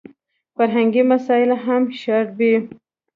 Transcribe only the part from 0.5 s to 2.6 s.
فرهنګي مسایل هم شاربي.